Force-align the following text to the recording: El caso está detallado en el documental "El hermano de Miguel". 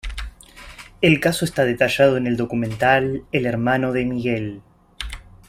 El 1.01 1.19
caso 1.19 1.45
está 1.45 1.63
detallado 1.63 2.17
en 2.17 2.25
el 2.25 2.35
documental 2.35 3.23
"El 3.31 3.45
hermano 3.45 3.91
de 3.93 4.03
Miguel". 4.05 4.63